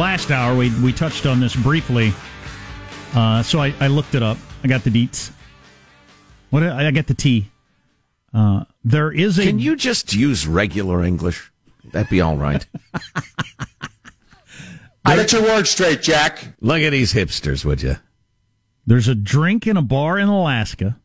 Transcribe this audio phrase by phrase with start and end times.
[0.00, 2.14] If you're listening last hour, we, we touched on this briefly.
[3.14, 4.38] Uh, so I, I looked it up.
[4.64, 5.30] I got the deets.
[6.48, 7.50] What I got the T.
[8.32, 9.44] Uh, there is a.
[9.44, 11.52] Can you just use regular English?
[11.92, 12.66] That'd be all right.
[15.04, 16.54] I Get your words straight, Jack.
[16.60, 17.96] Look at these hipsters, would you?
[18.86, 20.98] There's a drink in a bar in Alaska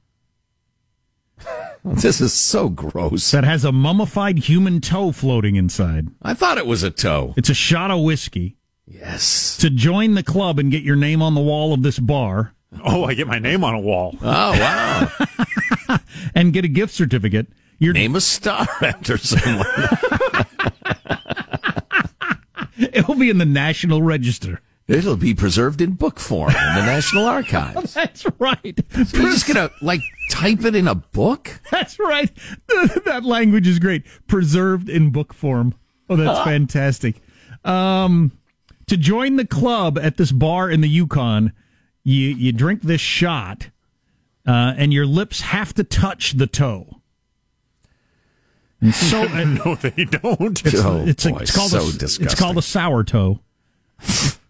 [1.84, 3.30] This is so gross.
[3.32, 6.08] that has a mummified human toe floating inside.
[6.22, 7.34] I thought it was a toe.
[7.38, 8.58] It's a shot of whiskey.
[8.88, 9.58] Yes.
[9.58, 13.06] To join the club and get your name on the wall of this bar Oh,
[13.06, 14.18] I get my name on a wall.
[14.22, 15.98] Oh wow!
[16.36, 17.48] and get a gift certificate,
[17.80, 19.66] you're Name a star after someone.
[22.94, 24.62] it'll be in the National Register.
[24.88, 27.96] It'll be preserved in book form in the National Archives.
[27.96, 28.80] That's right.
[28.96, 31.60] You're just gonna like type it in a book?
[31.72, 32.32] That's right.
[33.06, 34.04] that language is great.
[34.28, 35.74] Preserved in book form.
[36.08, 37.16] Oh, that's fantastic.
[37.64, 38.32] Um,
[38.88, 41.54] to join the club at this bar in the Yukon,
[42.04, 43.70] you you drink this shot,
[44.48, 47.02] uh, and your lips have to touch the toe.
[48.82, 50.66] And so and No, they don't.
[50.66, 53.40] it's, Oh, it's, a- boy, it's called so a, it's called a sour toe.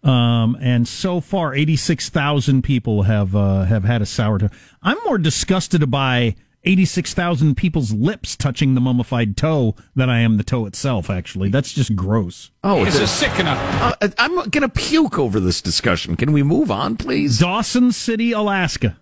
[0.03, 4.49] Um, and so far, eighty six thousand people have uh, have had a sour toe.
[4.83, 6.35] I'm more disgusted by
[6.65, 11.09] eighty six thousand people's lips touching the mummified toe than I am the toe itself.
[11.09, 12.51] Actually, that's just gross.
[12.63, 13.55] Oh, it's a sickener.
[13.57, 16.15] Uh, I'm gonna puke over this discussion.
[16.15, 17.39] Can we move on, please?
[17.39, 18.97] Dawson City, Alaska.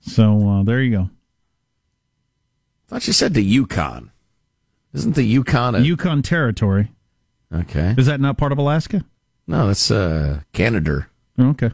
[0.00, 1.10] So uh, there you go.
[2.88, 4.10] thought you said the Yukon.
[4.92, 6.90] Isn't the Yukon a Yukon Territory.
[7.54, 7.94] okay?
[7.96, 9.04] Is that not part of Alaska?
[9.46, 11.06] No, that's uh, Canada.
[11.38, 11.70] Oh, Okay,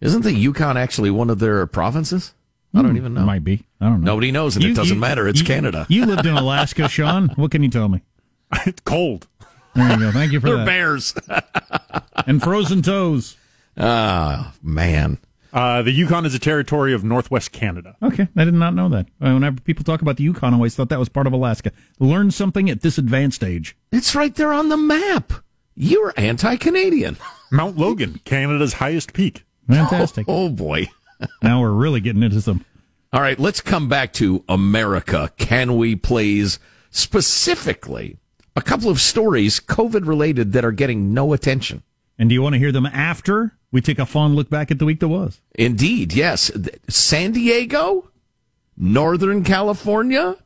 [0.00, 2.32] Isn't the Yukon actually one of their provinces?
[2.74, 3.24] I don't even know.
[3.24, 3.64] might be.
[3.80, 4.12] I don't know.
[4.12, 5.26] Nobody knows, and You- it doesn't you- matter.
[5.26, 5.86] It's you- Canada.
[5.88, 7.28] You lived in Alaska, Sean.
[7.36, 8.02] What can you tell me?
[8.66, 9.26] it's cold.
[9.74, 10.12] There you go.
[10.12, 10.66] Thank you for They're that.
[10.66, 11.14] bears.
[12.26, 13.36] And frozen toes.
[13.76, 15.18] Ah, man.
[15.52, 17.96] Uh, the Yukon is a territory of Northwest Canada.
[18.02, 19.06] Okay, I did not know that.
[19.20, 21.72] Uh, Whenever people talk about the Yukon, I always thought that was part of Alaska.
[21.98, 23.76] Learn something at this advanced age.
[23.90, 25.32] It's right there on the map.
[25.74, 27.16] You're anti-Canadian.
[27.50, 29.44] Mount Logan, Canada's highest peak.
[29.68, 30.26] Fantastic.
[30.28, 30.88] Oh boy.
[31.42, 32.64] Now we're really getting into some.
[33.12, 35.32] All right, let's come back to America.
[35.38, 36.58] Can we please
[36.90, 38.18] specifically
[38.54, 41.82] a couple of stories COVID related that are getting no attention?
[42.18, 44.78] And do you want to hear them after we take a fond look back at
[44.78, 45.40] the week that was?
[45.54, 46.50] Indeed, yes.
[46.88, 48.10] San Diego,
[48.76, 50.36] Northern California,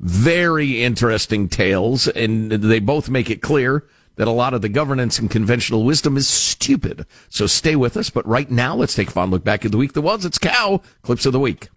[0.00, 3.84] very interesting tales, and they both make it clear
[4.16, 7.06] that a lot of the governance and conventional wisdom is stupid.
[7.28, 8.10] So stay with us.
[8.10, 10.24] But right now, let's take a fond look back at the week that was.
[10.24, 11.68] It's Cow Clips of the Week.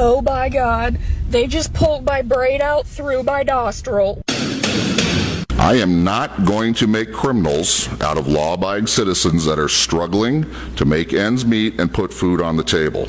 [0.00, 4.22] Oh my god, they just pulled my braid out through my nostril.
[5.58, 10.46] I am not going to make criminals out of law abiding citizens that are struggling
[10.76, 13.08] to make ends meet and put food on the table.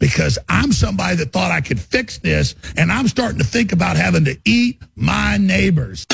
[0.00, 3.96] Because I'm somebody that thought I could fix this, and I'm starting to think about
[3.96, 6.06] having to eat my neighbors.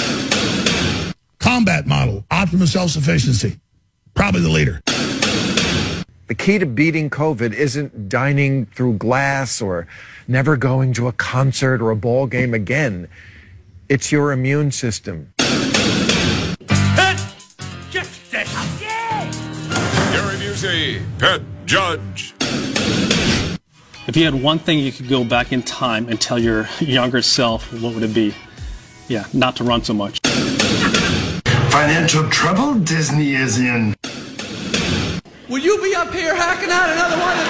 [1.39, 3.59] Combat model, optimum self sufficiency.
[4.13, 4.83] Probably the leader.
[6.27, 9.87] The key to beating COVID isn't dining through glass or
[10.27, 13.09] never going to a concert or a ball game again.
[13.89, 15.33] It's your immune system.
[15.39, 15.55] Gary
[20.37, 22.36] Busey, pet judge.
[24.09, 27.22] If you had one thing you could go back in time and tell your younger
[27.22, 28.33] self, what would it be?
[29.09, 30.21] Yeah, not to run so much.
[31.71, 33.97] Financial trouble Disney is in.
[35.49, 37.45] Will you be up here hacking out another one of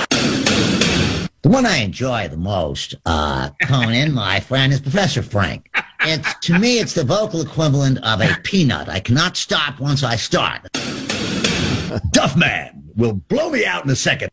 [0.00, 1.28] these?
[1.42, 5.68] The one I enjoy the most, uh, Conan, my friend, is Professor Frank.
[6.00, 8.88] It's to me, it's the vocal equivalent of a peanut.
[8.88, 10.62] I cannot stop once I start.
[12.12, 14.30] Duffman will blow me out in a second.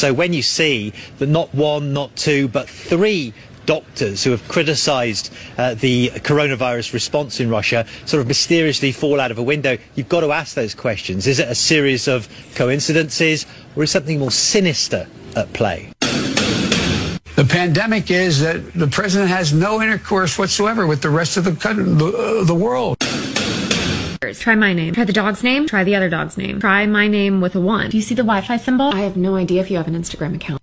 [0.00, 3.34] So when you see that not one, not two, but three
[3.66, 9.30] doctors who have criticised uh, the coronavirus response in Russia sort of mysteriously fall out
[9.30, 11.26] of a window, you've got to ask those questions.
[11.26, 13.44] Is it a series of coincidences
[13.76, 15.06] or is something more sinister
[15.36, 15.92] at play?
[17.36, 21.52] The pandemic is that the president has no intercourse whatsoever with the rest of the
[21.52, 22.96] country, the, uh, the world.
[24.20, 24.92] Try my name.
[24.92, 25.66] Try the dog's name.
[25.66, 26.60] Try the other dog's name.
[26.60, 27.88] Try my name with a one.
[27.88, 28.90] Do you see the Wi-Fi symbol?
[28.92, 30.60] I have no idea if you have an Instagram account.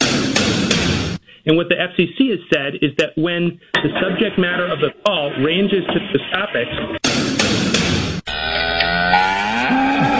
[1.48, 5.31] And what the FCC has said is that when the subject matter of the call
[5.44, 6.69] ranges to the topics,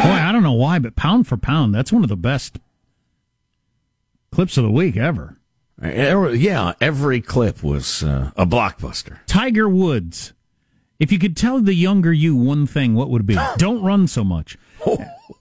[0.04, 2.58] Boy, I don't know why, but pound for pound, that's one of the best
[4.32, 5.38] clips of the week ever.
[5.80, 9.20] Yeah, every clip was uh, a blockbuster.
[9.28, 10.34] Tiger Woods.
[11.00, 13.38] If you could tell the younger you one thing, what would it be?
[13.58, 14.58] Don't run so much.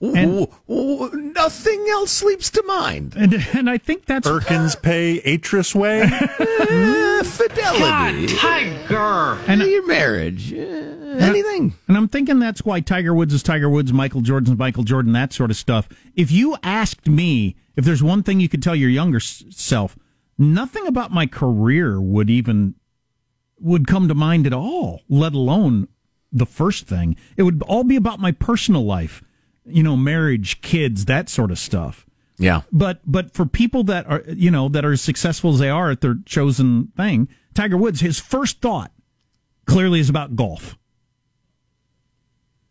[0.01, 3.15] And, nothing else sleeps to mind.
[3.15, 6.03] And, and I think that's Perkins Pay Atris Way.
[6.03, 8.27] Uh, fidelity.
[8.35, 9.39] Tiger.
[9.47, 10.53] And your marriage.
[10.53, 11.73] Uh, anything.
[11.87, 15.33] And I'm thinking that's why Tiger Woods is Tiger Woods, Michael Jordan's Michael Jordan, that
[15.33, 15.89] sort of stuff.
[16.15, 19.97] If you asked me if there's one thing you could tell your younger s- self,
[20.37, 22.75] nothing about my career would even
[23.59, 25.87] would come to mind at all, let alone
[26.31, 27.15] the first thing.
[27.35, 29.23] It would all be about my personal life,
[29.65, 32.05] you know, marriage, kids, that sort of stuff.
[32.37, 32.61] Yeah.
[32.71, 35.91] But but for people that are you know that are as successful as they are
[35.91, 38.91] at their chosen thing, Tiger Woods, his first thought
[39.65, 40.77] clearly is about golf.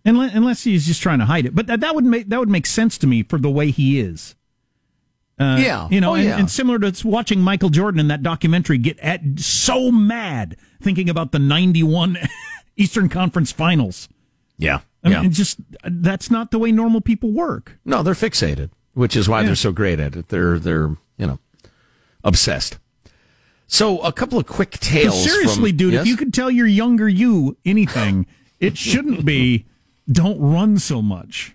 [0.04, 2.48] Unless, unless he's just trying to hide it, but that, that would make that would
[2.48, 4.36] make sense to me for the way he is.
[5.38, 5.88] Uh, Yeah.
[5.90, 6.38] you know, Oh, and, yeah.
[6.38, 11.32] and similar to watching Michael Jordan in that documentary get at, so mad thinking about
[11.32, 12.16] the '91
[12.76, 14.08] Eastern Conference Finals.
[14.58, 14.80] Yeah.
[15.04, 15.22] I yeah.
[15.24, 17.78] it just that's not the way normal people work.
[17.84, 19.46] No, they're fixated, which is why Yeah.
[19.48, 20.28] they're so great at it.
[20.28, 21.38] They're they're you know
[22.24, 22.78] obsessed.
[23.68, 25.22] So a couple of quick tales.
[25.24, 26.02] seriously, from, dude, Yes?
[26.02, 28.26] if you could tell your younger you anything,
[28.60, 29.66] it shouldn't be
[30.10, 31.54] don't run so much.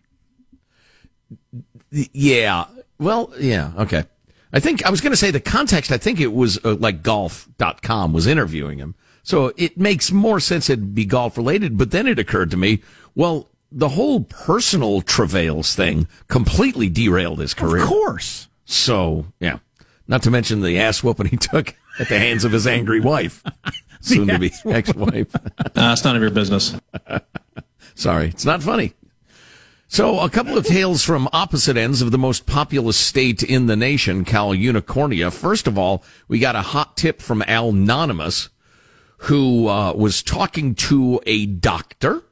[1.91, 2.65] Yeah.
[3.01, 3.71] Well, yeah.
[3.79, 4.03] Okay.
[4.53, 5.91] I think I was going to say the context.
[5.91, 8.95] I think it was uh, like golf.com was interviewing him.
[9.23, 11.77] So it makes more sense it'd be golf related.
[11.77, 12.83] But then it occurred to me,
[13.15, 17.81] well, the whole personal travails thing completely derailed his career.
[17.83, 18.49] Of course.
[18.65, 19.59] So, yeah.
[20.07, 23.43] Not to mention the ass whooping he took at the hands of his angry wife,
[24.01, 25.33] soon to be ex wife.
[25.35, 26.75] Uh, it's none of your business.
[27.95, 28.93] Sorry, it's not funny.
[29.93, 33.75] So, a couple of tales from opposite ends of the most populous state in the
[33.75, 35.33] nation, Cal Unicornia.
[35.33, 38.47] First of all, we got a hot tip from Al Anonymous,
[39.17, 42.23] who uh, was talking to a doctor,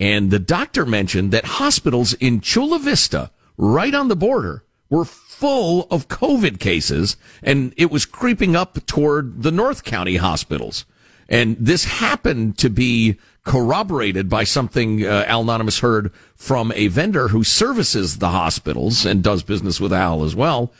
[0.00, 5.86] and the doctor mentioned that hospitals in Chula Vista, right on the border, were full
[5.90, 10.86] of COVID cases, and it was creeping up toward the North County hospitals.
[11.28, 17.28] And this happened to be corroborated by something uh, Al Anonymous heard from a vendor
[17.28, 20.72] who services the hospitals and does business with Al as well.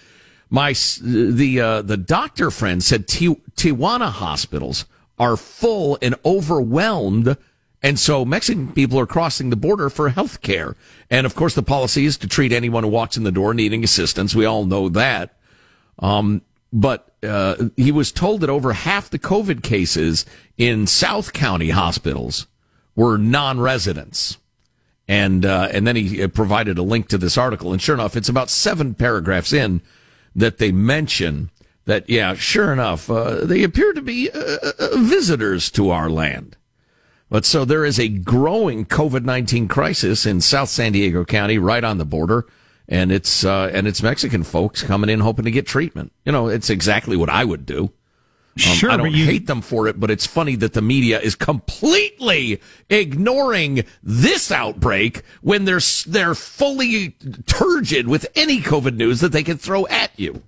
[0.50, 4.84] My the uh, the doctor friend said Ti- Tijuana hospitals
[5.18, 7.36] are full and overwhelmed,
[7.82, 10.76] and so Mexican people are crossing the border for health care.
[11.08, 13.84] And of course, the policy is to treat anyone who walks in the door needing
[13.84, 14.34] assistance.
[14.34, 15.36] We all know that.
[16.00, 16.42] Um,
[16.72, 20.24] but uh, he was told that over half the COVID cases
[20.56, 22.46] in South County hospitals
[22.94, 24.38] were non-residents.
[25.08, 28.16] And uh, and then he uh, provided a link to this article, and sure enough,
[28.16, 29.82] it's about seven paragraphs in
[30.36, 31.50] that they mention
[31.86, 36.56] that yeah, sure enough, uh, they appear to be uh, uh, visitors to our land.
[37.28, 41.82] But so there is a growing COVID nineteen crisis in South San Diego County, right
[41.82, 42.46] on the border,
[42.86, 46.12] and it's uh, and it's Mexican folks coming in hoping to get treatment.
[46.24, 47.90] You know, it's exactly what I would do.
[48.56, 51.20] Um, Sure, I don't you- hate them for it, but it's funny that the media
[51.20, 52.60] is completely
[52.90, 57.10] ignoring this outbreak when they're they're fully
[57.46, 60.42] turgid with any COVID news that they can throw at you.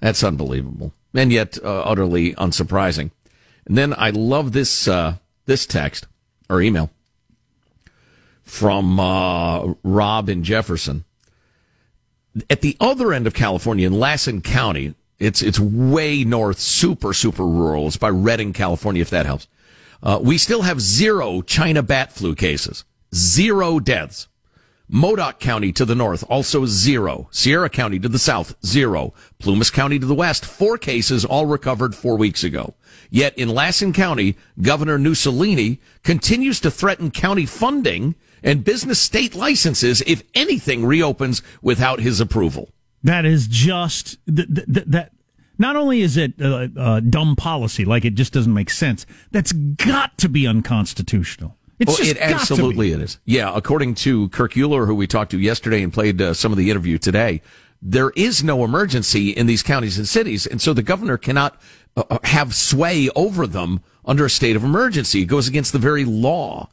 [0.00, 3.10] That's unbelievable, and yet uh, utterly unsurprising.
[3.66, 6.06] And then I love this uh, this text
[6.48, 6.90] or email
[8.42, 11.04] from uh, Rob in Jefferson.
[12.48, 17.46] At the other end of California, in Lassen County, it's it's way north, super super
[17.46, 17.86] rural.
[17.86, 19.46] It's by Redding, California, if that helps.
[20.02, 22.84] Uh, we still have zero China bat flu cases,
[23.14, 24.26] zero deaths.
[24.92, 27.28] Modoc County to the north, also zero.
[27.30, 29.14] Sierra County to the south, zero.
[29.38, 32.74] Plumas County to the west, four cases, all recovered four weeks ago.
[33.08, 40.02] Yet in Lassen County, Governor Mussolini continues to threaten county funding and business state licenses
[40.08, 42.70] if anything reopens without his approval.
[43.02, 45.12] That is just th- th- th- that.
[45.58, 49.04] Not only is it uh, uh, dumb policy, like it just doesn't make sense.
[49.30, 51.56] That's got to be unconstitutional.
[51.78, 53.18] It's Well, just it absolutely it is.
[53.24, 56.58] Yeah, according to Kirk Euler, who we talked to yesterday and played uh, some of
[56.58, 57.42] the interview today,
[57.82, 61.60] there is no emergency in these counties and cities, and so the governor cannot
[61.96, 65.22] uh, uh, have sway over them under a state of emergency.
[65.22, 66.68] It goes against the very law.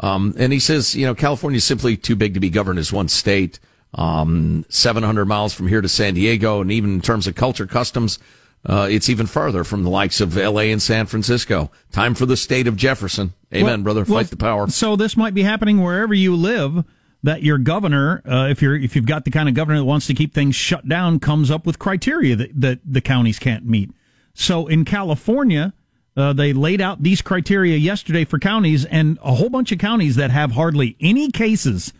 [0.00, 2.92] Um, and he says, you know, California is simply too big to be governed as
[2.92, 3.58] one state.
[3.94, 8.18] Um, 700 miles from here to San Diego, and even in terms of culture, customs,
[8.66, 10.70] uh, it's even farther from the likes of L.A.
[10.70, 11.70] and San Francisco.
[11.90, 13.32] Time for the state of Jefferson.
[13.52, 14.04] Amen, Well- brother.
[14.04, 14.68] Fight well, the power.
[14.68, 16.84] So this might be happening wherever you live.
[17.20, 20.06] that your governor, uh, if you're if you've got the kind of governor that wants
[20.06, 23.90] to keep things shut down, comes up with criteria that, that the counties can't meet.
[24.34, 25.72] So in California,
[26.16, 30.14] uh, they laid out these criteria yesterday for counties, and a whole bunch of counties
[30.14, 31.92] that have hardly any cases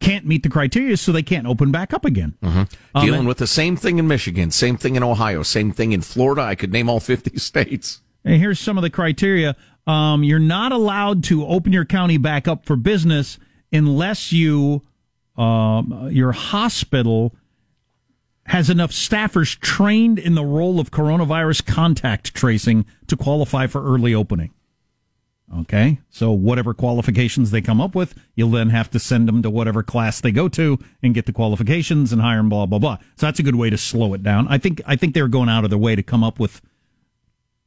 [0.00, 2.34] can't meet the criteria, so they can't open back up again.
[2.42, 5.92] Um, Dealing and- with the same thing in Michigan, same thing in Ohio, same thing
[5.92, 6.42] in Florida.
[6.42, 8.00] I could name all 50 states.
[8.24, 9.56] And here's some of the criteria.
[9.86, 13.38] Um, you're not allowed to open your county back up for business
[13.72, 14.82] unless you,
[15.36, 17.34] um, your hospital
[18.46, 24.14] has enough staffers trained in the role of coronavirus contact tracing to qualify for early
[24.14, 24.50] opening.
[25.60, 26.00] Okay.
[26.10, 29.82] So whatever qualifications they come up with, you'll then have to send them to whatever
[29.82, 32.98] class they go to and get the qualifications and hire them, blah, blah, blah.
[33.16, 34.48] So that's a good way to slow it down.
[34.48, 36.60] I think, I think they're going out of their way to come up with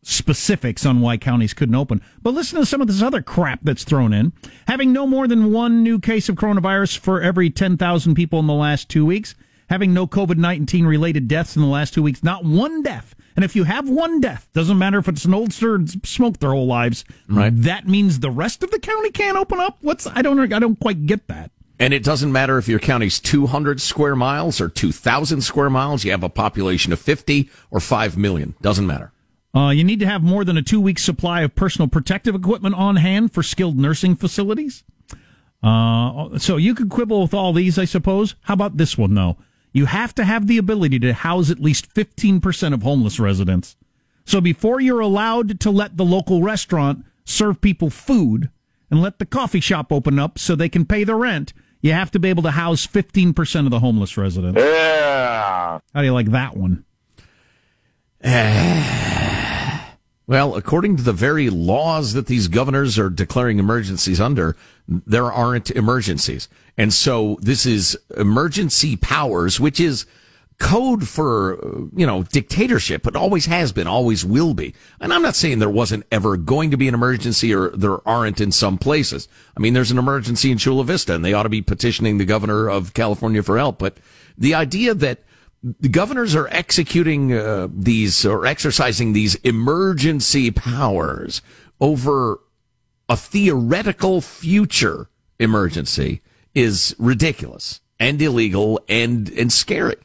[0.02, 2.02] specifics on why counties couldn't open.
[2.22, 4.34] But listen to some of this other crap that's thrown in.
[4.68, 8.54] Having no more than one new case of coronavirus for every 10,000 people in the
[8.54, 9.36] last two weeks.
[9.70, 12.24] Having no COVID 19 related deaths in the last two weeks.
[12.24, 13.16] Not one death.
[13.36, 16.52] And if you have one death, doesn't matter if it's an oldster and smoked their
[16.52, 17.56] whole lives, Right.
[17.56, 19.78] that means the rest of the county can't open up?
[19.82, 21.52] What's, I don't, I don't quite get that.
[21.80, 26.12] And it doesn't matter if your county's 200 square miles or 2,000 square miles, you
[26.12, 28.56] have a population of 50 or 5 million.
[28.62, 29.14] Doesn't matter.
[29.56, 32.76] Uh, you need to have more than a two week supply of personal protective equipment
[32.76, 34.84] on hand for skilled nursing facilities.
[35.64, 38.36] Uh, so you could quibble with all these, I suppose.
[38.42, 39.38] How about this one, though?
[39.72, 43.76] You have to have the ability to house at least 15% of homeless residents.
[44.26, 48.50] So before you're allowed to let the local restaurant serve people food
[48.90, 52.12] and let the coffee shop open up so they can pay the rent, you have
[52.12, 54.60] to be able to house 15% of the homeless residents.
[54.60, 55.80] Yeah.
[55.94, 56.84] How do you like that one?
[60.30, 64.56] Well, according to the very laws that these governors are declaring emergencies under,
[64.88, 66.48] there aren't emergencies.
[66.78, 70.06] And so this is emergency powers, which is
[70.60, 71.58] code for,
[71.96, 73.08] you know, dictatorship.
[73.08, 74.76] It always has been, always will be.
[75.02, 78.40] And I'm not saying there wasn't ever going to be an emergency or there aren't
[78.40, 79.28] in some places.
[79.58, 82.26] I mean, there's an emergency in Chula Vista and they ought to be petitioning the
[82.26, 83.80] governor of California for help.
[83.80, 83.98] But
[84.38, 85.24] the idea that
[85.62, 91.42] the governors are executing uh, these or exercising these emergency powers
[91.82, 92.40] over
[93.10, 96.22] a theoretical future emergency
[96.54, 99.98] is ridiculous and illegal and and scary.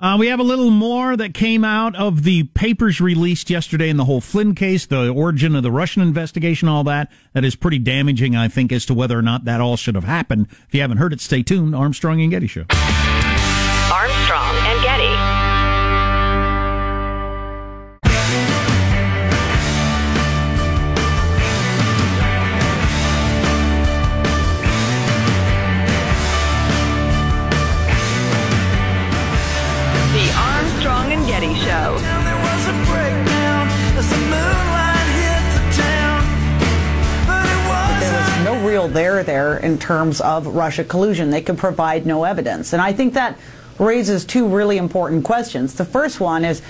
[0.00, 3.98] Uh, we have a little more that came out of the papers released yesterday in
[3.98, 7.12] the whole Flynn case, the origin of the Russian investigation, all that.
[7.34, 10.04] That is pretty damaging, I think, as to whether or not that all should have
[10.04, 10.46] happened.
[10.66, 11.76] If you haven't heard it, stay tuned.
[11.76, 12.64] Armstrong and Getty Show.
[39.50, 41.30] There in terms of Russia collusion.
[41.30, 42.72] They could provide no evidence.
[42.72, 43.38] And I think that
[43.78, 45.74] raises two really important questions.
[45.74, 46.62] The first one is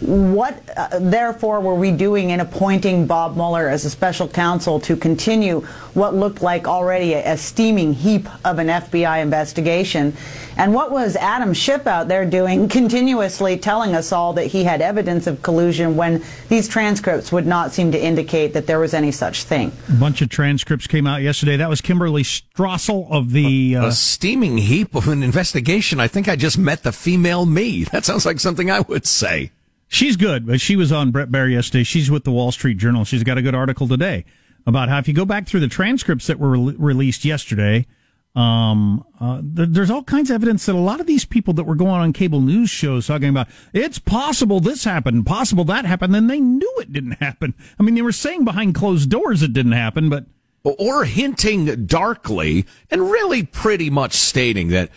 [0.00, 4.96] what, uh, therefore, were we doing in appointing Bob Mueller as a special counsel to
[4.96, 5.60] continue
[5.94, 10.16] what looked like already a, a steaming heap of an FBI investigation?
[10.56, 14.80] And what was Adam Schiff out there doing, continuously telling us all that he had
[14.80, 19.12] evidence of collusion when these transcripts would not seem to indicate that there was any
[19.12, 19.72] such thing?
[19.88, 21.56] A bunch of transcripts came out yesterday.
[21.56, 23.76] That was Kimberly Strassel of the.
[23.76, 26.00] Uh, a steaming heap of an investigation.
[26.00, 27.86] I think I just met the female me.
[27.98, 29.50] That sounds like something I would say.
[29.88, 31.82] She's good, but she was on Bret Baier yesterday.
[31.82, 33.04] She's with the Wall Street Journal.
[33.04, 34.24] She's got a good article today
[34.66, 37.86] about how if you go back through the transcripts that were re- released yesterday,
[38.34, 41.64] um, uh, th- there's all kinds of evidence that a lot of these people that
[41.64, 46.14] were going on cable news shows talking about it's possible this happened, possible that happened,
[46.14, 47.54] then they knew it didn't happen.
[47.80, 50.26] I mean, they were saying behind closed doors it didn't happen, but
[50.62, 54.90] or hinting darkly and really pretty much stating that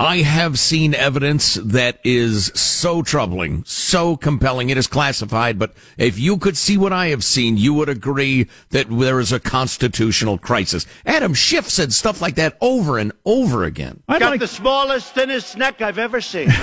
[0.00, 4.70] I have seen evidence that is so troubling, so compelling.
[4.70, 8.46] It is classified, but if you could see what I have seen, you would agree
[8.70, 10.86] that there is a constitutional crisis.
[11.04, 14.04] Adam Schiff said stuff like that over and over again.
[14.06, 16.50] I got the smallest, thinnest neck I've ever seen.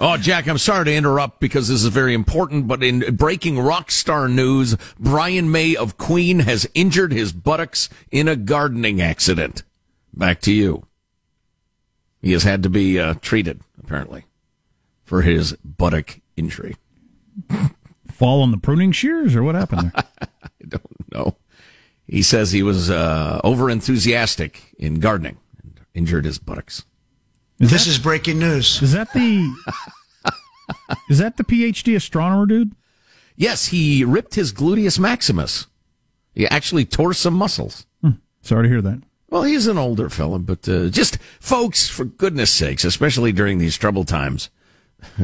[0.00, 3.90] Oh, Jack, I'm sorry to interrupt because this is very important, but in breaking rock
[3.90, 9.64] star news, Brian May of Queen has injured his buttocks in a gardening accident.
[10.14, 10.87] Back to you.
[12.20, 14.24] He has had to be uh, treated, apparently,
[15.04, 16.76] for his buttock injury.
[18.10, 20.04] fall on the pruning shears or what happened there?
[20.44, 21.36] I don't know.
[22.06, 25.38] He says he was uh, over enthusiastic in gardening.
[25.62, 26.84] And injured his buttocks.
[27.58, 28.82] this is breaking news.
[28.82, 29.54] Is that the
[31.10, 32.72] is that the PhD astronomer dude?
[33.36, 35.66] Yes, he ripped his gluteus maximus.
[36.34, 37.86] He actually tore some muscles.
[38.42, 39.02] Sorry to hear that.
[39.30, 43.76] Well, he's an older fella, but uh, just folks, for goodness sakes, especially during these
[43.76, 44.48] troubled times,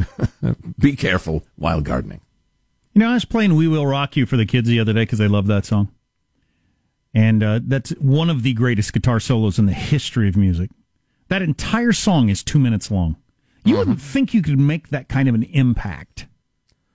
[0.78, 2.20] be careful while gardening.
[2.92, 5.02] You know, I was playing "We Will Rock You" for the kids the other day
[5.02, 5.88] because they love that song,
[7.14, 10.70] and uh, that's one of the greatest guitar solos in the history of music.
[11.28, 13.16] That entire song is two minutes long.
[13.64, 16.26] You wouldn't think you could make that kind of an impact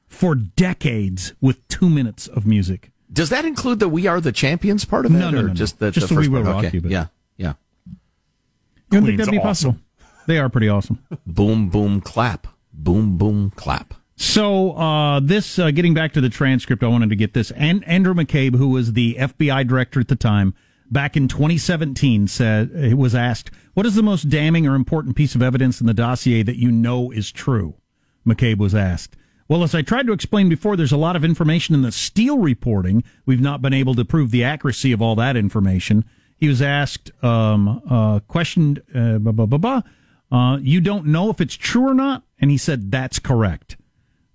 [0.07, 2.91] for decades with two minutes of music.
[3.11, 5.17] Does that include the "We Are the Champions" part of it?
[5.17, 5.53] No, no, or no, no.
[5.53, 6.55] just the, Just the the first We Will part?
[6.55, 6.77] Rock okay.
[6.77, 6.91] You bit.
[6.91, 7.53] Yeah, yeah.
[7.87, 7.95] You
[8.91, 9.73] don't think that'd be awesome.
[9.73, 9.77] possible?
[10.27, 10.99] They are pretty awesome.
[11.25, 12.47] Boom, boom, clap.
[12.71, 13.95] Boom, boom, clap.
[14.15, 17.51] So uh, this, uh, getting back to the transcript, I wanted to get this.
[17.51, 20.53] And Andrew McCabe, who was the FBI director at the time,
[20.91, 25.35] back in 2017, said he was asked, "What is the most damning or important piece
[25.35, 27.75] of evidence in the dossier that you know is true?"
[28.27, 29.15] McCabe was asked.
[29.49, 32.37] Well, as I tried to explain before, there's a lot of information in the Steele
[32.37, 33.03] reporting.
[33.25, 36.05] We've not been able to prove the accuracy of all that information.
[36.37, 39.81] He was asked, um, uh, questioned, uh, blah, blah, blah, blah.
[40.31, 42.21] Uh, you don't know if it's true or not?
[42.39, 43.75] And he said, that's correct.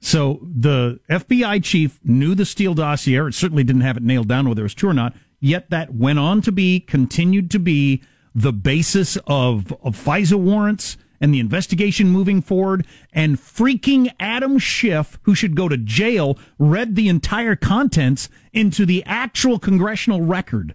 [0.00, 3.28] So the FBI chief knew the Steele dossier.
[3.28, 5.14] It certainly didn't have it nailed down whether it was true or not.
[5.38, 8.02] Yet that went on to be, continued to be
[8.34, 12.86] the basis of, of FISA warrants and the investigation moving forward.
[13.14, 19.02] And freaking Adam Schiff, who should go to jail, read the entire contents into the
[19.06, 20.74] actual congressional record,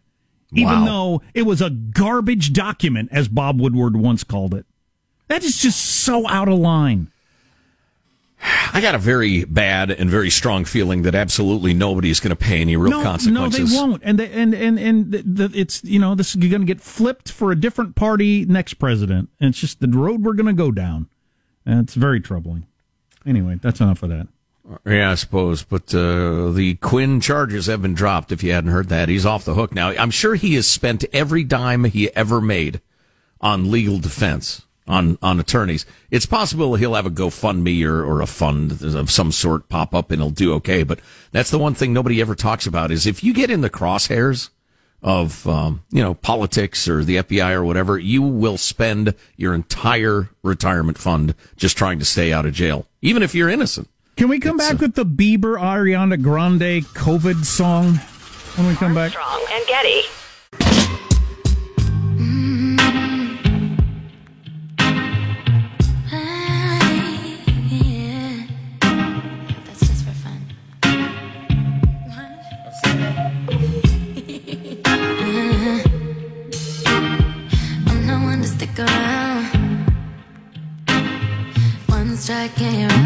[0.52, 0.86] even Wow.
[0.86, 4.66] though it was a garbage document, as Bob Woodward once called it.
[5.28, 7.10] That is just so out of line.
[8.74, 12.36] I got a very bad and very strong feeling that absolutely nobody is going to
[12.36, 13.74] pay any real no, consequences.
[13.74, 14.02] No, they won't.
[14.06, 16.82] And they, and and and the, the, it's you know this is going to get
[16.82, 19.30] flipped for a different party next president.
[19.40, 21.10] And it's just the road we're going to go down.
[21.66, 22.66] And it's very troubling.
[23.26, 24.28] Anyway, that's enough of that.
[24.86, 25.64] Yeah, I suppose.
[25.64, 28.32] But uh, the Flynn charges have been dropped.
[28.32, 29.90] If you hadn't heard that, he's off the hook now.
[29.90, 32.82] I'm sure he has spent every dime he ever made
[33.42, 35.86] on legal defense, on on attorneys.
[36.12, 40.12] It's possible he'll have a GoFundMe or, or a fund of some sort pop up
[40.12, 40.84] and he'll do okay.
[40.84, 41.00] But
[41.32, 44.50] that's the one thing nobody ever talks about is if you get in the crosshairs
[45.02, 50.30] of um, you know politics or the FBI or whatever, you will spend your entire
[50.44, 53.88] retirement fund just trying to stay out of jail, even if you're innocent.
[54.18, 57.94] Can we come back with the Bieber Ariana Grande COVID song
[58.58, 59.16] when we come back?
[59.16, 60.19] Armstrong and Getty.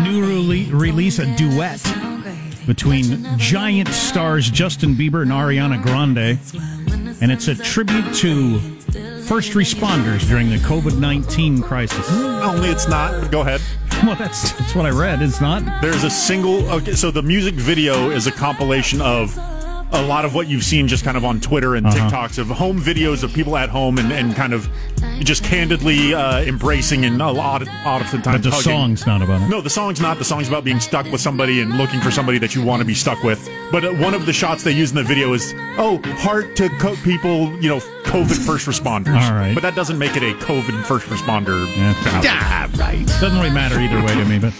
[0.03, 1.81] New rele- release a duet
[2.67, 6.37] between giant stars Justin Bieber and Ariana Grande,
[7.19, 8.59] and it's a tribute to
[9.23, 12.07] first responders during the COVID nineteen crisis.
[12.11, 13.31] Only it's not.
[13.31, 13.61] Go ahead.
[14.03, 15.21] Well, that's that's what I read.
[15.21, 15.63] It's not.
[15.81, 16.69] There's a single.
[16.69, 19.33] Okay, so the music video is a compilation of
[19.93, 22.09] a lot of what you've seen just kind of on Twitter and Uh-huh.
[22.09, 24.67] TikToks of home videos of people at home and, and kind of
[25.19, 28.33] just candidly uh, embracing and a lot, of, a lot of the time.
[28.35, 28.63] But the hugging.
[28.63, 29.49] song's not about it.
[29.49, 30.17] No, the song's not.
[30.17, 32.85] The song's about being stuck with somebody and looking for somebody that you want to
[32.85, 33.47] be stuck with.
[33.71, 36.69] But uh, one of the shots they use in the video is, oh, heart to
[36.79, 39.21] co- people, you know, COVID first responders.
[39.21, 39.53] All right.
[39.53, 41.65] But that doesn't make it a COVID first responder.
[41.77, 43.05] Yeah, right.
[43.07, 44.53] Doesn't really matter either way to me, but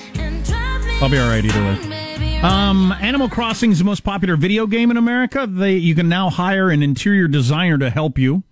[1.01, 2.02] I'll be all right either way.
[2.43, 5.47] Um, Animal Crossing is the most popular video game in America.
[5.47, 8.43] They you can now hire an interior designer to help you.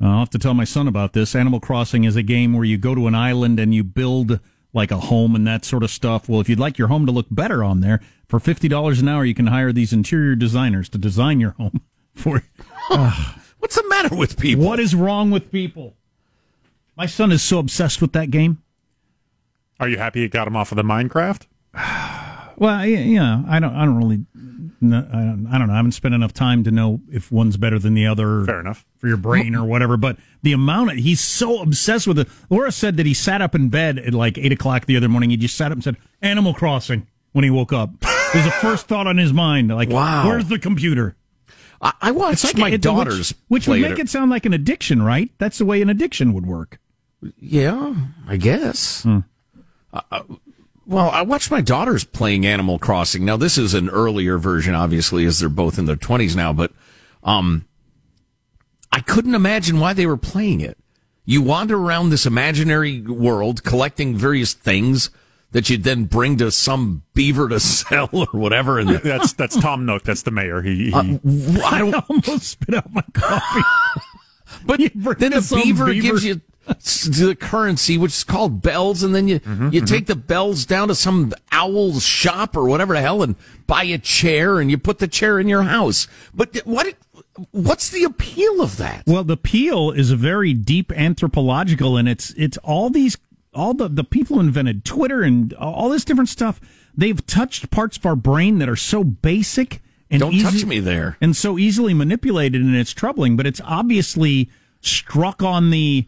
[0.00, 1.34] Uh, I'll have to tell my son about this.
[1.34, 4.40] Animal Crossing is a game where you go to an island and you build
[4.72, 6.26] like a home and that sort of stuff.
[6.26, 9.08] Well, if you'd like your home to look better on there, for fifty dollars an
[9.08, 11.82] hour, you can hire these interior designers to design your home
[12.14, 12.44] for.
[13.58, 14.64] What's the matter with people?
[14.64, 15.92] What is wrong with people?
[16.96, 18.62] My son is so obsessed with that game.
[19.78, 21.42] Are you happy it got him off of the Minecraft?
[22.58, 24.24] Well, yeah, yeah, I don't, I don't really,
[24.80, 25.74] no, I don't, I don't know.
[25.74, 28.44] I haven't spent enough time to know if one's better than the other.
[28.44, 28.84] Fair enough.
[28.98, 29.96] for your brain or whatever.
[29.96, 32.28] But the amount of, he's so obsessed with it.
[32.50, 35.30] Laura said that he sat up in bed at like eight o'clock the other morning.
[35.30, 37.90] He just sat up and said Animal Crossing when he woke up.
[38.02, 39.68] It was the first thought on his mind.
[39.68, 40.26] Like, Wow.
[40.26, 41.14] where's the computer?
[41.80, 44.46] I, I watched like my it- which- daughters which, play would make it sound like
[44.46, 45.30] an addiction, right?
[45.38, 46.80] That's the way an addiction would work.
[47.38, 47.94] Yeah,
[48.26, 49.02] I guess.
[49.04, 49.20] Hmm.
[49.92, 50.22] Uh,
[50.88, 53.24] well, I watched my daughters playing Animal Crossing.
[53.24, 56.52] Now, this is an earlier version, obviously, as they're both in their twenties now.
[56.54, 56.72] But
[57.22, 57.66] um,
[58.90, 60.78] I couldn't imagine why they were playing it.
[61.26, 65.10] You wander around this imaginary world collecting various things
[65.50, 68.78] that you'd then bring to some beaver to sell or whatever.
[68.78, 70.04] And that's that's Tom Nook.
[70.04, 70.62] That's the mayor.
[70.62, 71.18] He, he Uh,
[71.66, 73.60] I don't almost spit out my coffee.
[74.64, 74.78] But
[75.18, 79.40] then the beaver, beaver- gives you the currency, which is called bells, and then you
[79.40, 83.36] Mm-hmm, you take the bells down to some owl's shop or whatever the hell, and
[83.66, 86.06] buy a chair, and you put the chair in your house.
[86.34, 86.94] But what
[87.52, 89.04] what's the appeal of that?
[89.06, 93.16] Well, the appeal is a very deep anthropological, and it's it's all these
[93.54, 96.60] all the the people who invented Twitter and all this different stuff.
[96.96, 101.16] They've touched parts of our brain that are so basic and Don't touch me there.
[101.20, 103.36] and so easily manipulated, and it's troubling.
[103.36, 104.50] But it's obviously
[104.80, 106.06] struck on the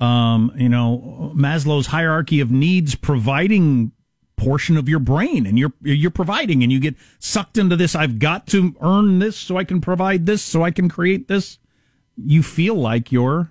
[0.00, 3.92] um, you know Maslow's hierarchy of needs, providing
[4.36, 8.20] portion of your brain and you're you're providing and you get sucked into this I've
[8.20, 11.58] got to earn this so I can provide this so I can create this
[12.16, 13.50] you feel like you're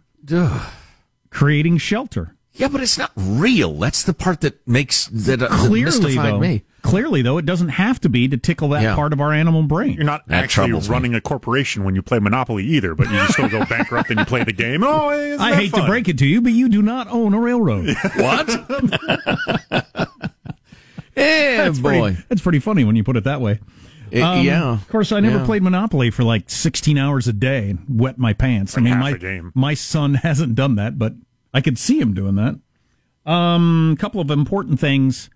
[1.30, 3.74] creating shelter Yeah, but it's not real.
[3.74, 6.64] That's the part that makes that, uh, that clearly mystified though me.
[6.88, 8.96] Clearly though it doesn't have to be to tickle that Yeah.
[8.96, 10.94] part of our animal brain You're not That actually troubles me.
[10.94, 14.26] running a corporation when you play Monopoly either, but you still go bankrupt and you
[14.26, 14.84] play the game.
[14.84, 15.82] Oh, isn't I that hate fun?
[15.82, 18.48] to break it to you but you do not own a railroad What?
[21.16, 22.00] Eh, that's boy.
[22.00, 23.60] pretty, that's pretty funny when you put it that way
[24.12, 24.72] Eh, Um, yeah.
[24.72, 25.46] Of course, I never Yeah.
[25.46, 28.78] played Monopoly for like 16 hours a day and wet my pants.
[28.78, 29.52] I mean, my, game.
[29.54, 31.14] my son hasn't done that, but
[31.54, 32.56] I could see him doing that.
[33.30, 35.30] Um, a couple of important things.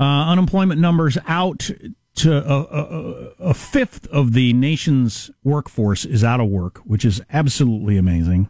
[0.00, 1.70] Uh, unemployment numbers out
[2.14, 7.20] to a, a, a fifth of the nation's workforce is out of work, which is
[7.32, 8.48] absolutely amazing.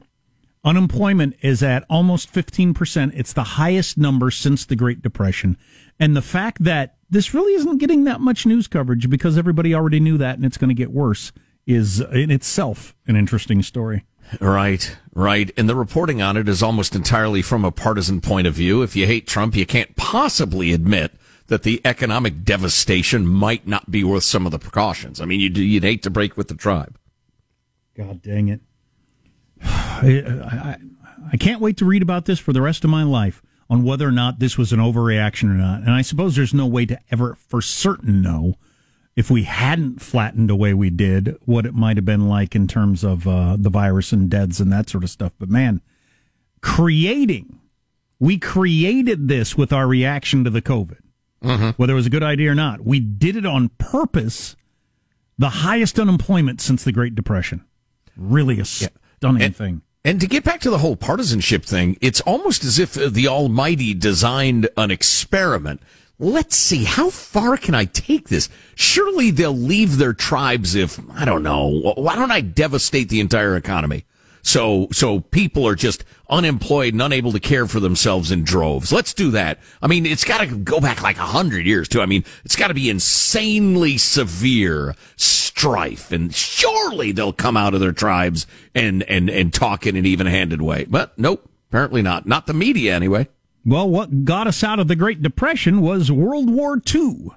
[0.64, 3.12] Unemployment is at almost 15%.
[3.14, 5.56] It's the highest number since the Great Depression.
[6.00, 10.00] And the fact that this really isn't getting that much news coverage because everybody already
[10.00, 11.32] knew that and it's going to get worse
[11.66, 14.04] is in itself an interesting story.
[14.40, 15.50] Right, right.
[15.56, 18.82] And the reporting on it is almost entirely from a partisan point of view.
[18.82, 21.12] If you hate Trump, you can't possibly admit
[21.48, 25.20] that the economic devastation might not be worth some of the precautions.
[25.20, 26.98] I mean, you'd, you'd hate to break with the tribe.
[27.96, 28.60] God dang it.
[29.62, 30.76] I, I,
[31.32, 34.06] I can't wait to read about this for the rest of my life on whether
[34.06, 35.80] or not this was an overreaction or not.
[35.80, 38.54] And I suppose there's no way to ever for certain know
[39.16, 43.02] if we hadn't flattened away we did what it might have been like in terms
[43.02, 45.32] of uh, the virus and deaths and that sort of stuff.
[45.38, 45.80] But man,
[46.62, 47.58] creating,
[48.20, 51.00] we created this with our reaction to the COVID,
[51.42, 51.70] Mm-hmm.
[51.80, 52.84] whether it was a good idea or not.
[52.84, 54.56] We did it on purpose.
[55.38, 57.64] The highest unemployment since the Great Depression.
[58.16, 59.82] Really a stunning And- thing.
[60.04, 63.94] And to get back to the whole partisanship thing, it's almost as if the Almighty
[63.94, 65.82] designed an experiment.
[66.20, 68.48] Let's see, how far can I take this?
[68.74, 73.54] Surely they'll leave their tribes if, I don't know, why don't I devastate the entire
[73.56, 74.04] economy?
[74.48, 78.90] So, so people are just unemployed and unable to care for themselves in droves.
[78.90, 79.58] Let's do that.
[79.82, 82.00] I mean, it's got to go back like a hundred years too.
[82.00, 87.80] I mean, it's got to be insanely severe strife, and surely they'll come out of
[87.80, 90.86] their tribes and and and talk in an even-handed way.
[90.88, 92.24] But nope, apparently not.
[92.24, 93.28] Not the media anyway.
[93.66, 97.32] Well, what got us out of the Great Depression was World War II,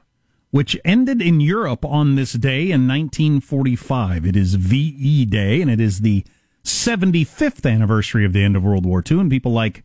[0.51, 4.25] which ended in Europe on this day in 1945.
[4.25, 6.23] It is VE Day, and it is the
[6.63, 9.83] 75th anniversary of the end of World War II, and people like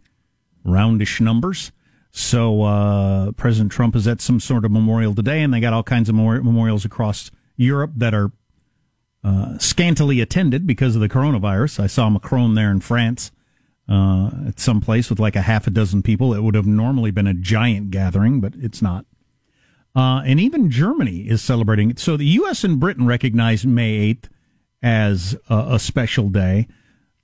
[0.64, 1.72] roundish numbers.
[2.10, 5.82] So uh, President Trump is at some sort of memorial today, and they got all
[5.82, 8.32] kinds of memori- memorials across Europe that are
[9.22, 11.80] uh, scantily attended because of the coronavirus.
[11.80, 13.32] I saw Macron there in France
[13.88, 16.32] uh, at some place with like a half a dozen people.
[16.32, 19.04] It would have normally been a giant gathering, but it's not.
[19.94, 21.96] Uh, and even Germany is celebrating.
[21.96, 22.64] So the U.S.
[22.64, 24.28] and Britain recognize May 8th
[24.82, 26.68] as a, a special day.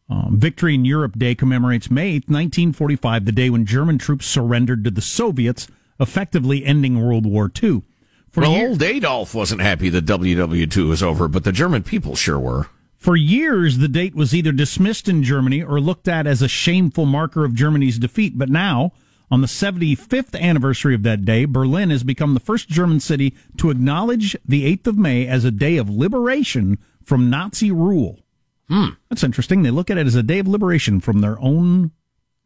[0.09, 4.85] Um, Victory in Europe Day commemorates May 8th, 1945, the day when German troops surrendered
[4.85, 7.83] to the Soviets, effectively ending World War II.
[8.31, 12.39] For well, old Adolf wasn't happy that WW2 was over, but the German people sure
[12.39, 12.69] were.
[12.97, 17.05] For years, the date was either dismissed in Germany or looked at as a shameful
[17.05, 18.39] marker of Germany's defeat.
[18.39, 18.93] But now,
[19.31, 23.71] on the 75th anniversary of that day, Berlin has become the first German city to
[23.71, 28.21] acknowledge the 8th of May as a day of liberation from Nazi rule.
[28.69, 28.91] Hmm.
[29.11, 29.63] That's interesting.
[29.63, 31.91] They look at it as a day of liberation from their own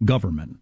[0.04, 0.58] government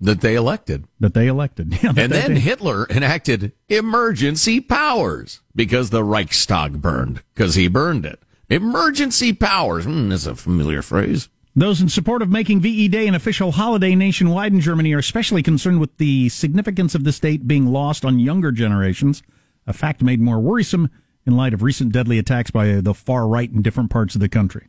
[0.00, 0.86] That they elected.
[0.98, 1.72] that they elected.
[1.82, 7.68] Yeah, that And they- then Hitler enacted emergency powers because the Reichstag burned, because he
[7.68, 8.20] burned it.
[8.48, 9.84] Emergency powers.
[9.84, 11.28] Hmm, that's a familiar phrase.
[11.54, 15.42] Those in support of making VE Day an official holiday nationwide in Germany are especially
[15.42, 19.22] concerned with the significance of this date being lost on younger generations,
[19.66, 20.88] a fact made more worrisome
[21.30, 24.28] in light of recent deadly attacks by the far right in different parts of the
[24.28, 24.66] country.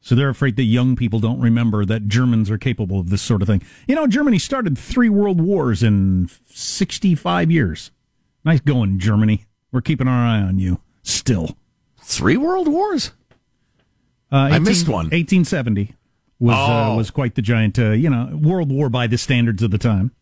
[0.00, 3.42] So they're afraid that young people don't remember that Germans are capable of this sort
[3.42, 3.62] of thing.
[3.88, 7.90] You know, Germany started three world wars in 65 years.
[8.44, 9.44] Nice going, Germany.
[9.72, 11.56] We're keeping our eye on you still.
[12.00, 13.10] Three world wars?
[14.32, 15.06] Uh, I missed one.
[15.06, 15.94] 1870
[16.38, 16.96] was uh, Oh.
[16.96, 20.12] was quite the giant, uh, you know, world war by the standards of the time.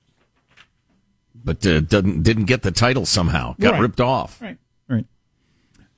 [1.34, 3.54] But uh, didn't didn't get the title somehow.
[3.60, 3.80] Got Right.
[3.82, 4.40] ripped off.
[4.40, 4.56] Right.
[4.88, 5.04] Right.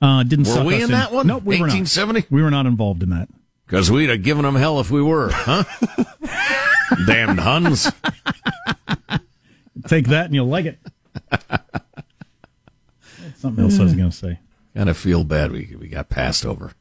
[0.01, 1.27] Uh, didn't Were suck we us in that one?
[1.27, 1.73] Nope, we were not.
[1.73, 2.25] 1870?
[2.29, 3.29] We were not involved in that.
[3.65, 5.63] Because we'd have given them hell if we were, huh?
[7.05, 7.91] Damned Huns.
[9.87, 10.79] Take that and you'll like it.
[13.37, 14.39] Something else I was going to say.
[14.75, 16.73] Kind of feel bad we we got passed over.